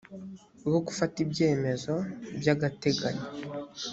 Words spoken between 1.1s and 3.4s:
ibyemezo by agateganyo